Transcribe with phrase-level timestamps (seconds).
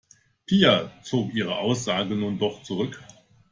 [0.47, 2.99] Pia zog ihre Aussage nun doch zurück.